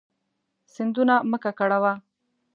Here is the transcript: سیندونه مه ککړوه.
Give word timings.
سیندونه 0.73 1.15
مه 1.29 1.37
ککړوه. 1.43 1.93